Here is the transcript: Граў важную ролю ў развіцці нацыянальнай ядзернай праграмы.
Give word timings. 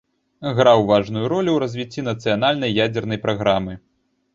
Граў 0.59 0.79
важную 0.93 1.21
ролю 1.33 1.51
ў 1.55 1.63
развіцці 1.67 2.09
нацыянальнай 2.11 2.77
ядзернай 2.89 3.19
праграмы. 3.29 3.83